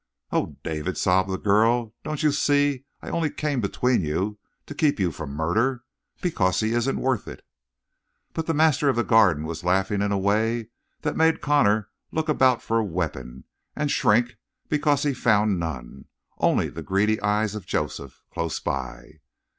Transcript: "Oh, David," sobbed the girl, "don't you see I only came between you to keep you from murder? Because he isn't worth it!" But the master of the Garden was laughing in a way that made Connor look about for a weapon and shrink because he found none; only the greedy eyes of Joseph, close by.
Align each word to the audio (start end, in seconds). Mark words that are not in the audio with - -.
"Oh, 0.31 0.57
David," 0.63 0.97
sobbed 0.97 1.29
the 1.29 1.37
girl, 1.37 1.93
"don't 2.03 2.23
you 2.23 2.31
see 2.31 2.85
I 3.03 3.09
only 3.11 3.29
came 3.29 3.61
between 3.61 4.01
you 4.01 4.39
to 4.65 4.73
keep 4.73 4.99
you 4.99 5.11
from 5.11 5.29
murder? 5.35 5.83
Because 6.23 6.59
he 6.59 6.73
isn't 6.73 6.97
worth 6.99 7.27
it!" 7.27 7.45
But 8.33 8.47
the 8.47 8.55
master 8.55 8.89
of 8.89 8.95
the 8.95 9.03
Garden 9.03 9.43
was 9.45 9.63
laughing 9.63 10.01
in 10.01 10.11
a 10.11 10.17
way 10.17 10.69
that 11.01 11.15
made 11.15 11.39
Connor 11.39 11.91
look 12.11 12.29
about 12.29 12.63
for 12.63 12.79
a 12.79 12.83
weapon 12.83 13.43
and 13.75 13.91
shrink 13.91 14.37
because 14.69 15.03
he 15.03 15.13
found 15.13 15.59
none; 15.59 16.05
only 16.39 16.67
the 16.69 16.81
greedy 16.81 17.21
eyes 17.21 17.53
of 17.53 17.67
Joseph, 17.67 18.23
close 18.33 18.59
by. 18.59 19.19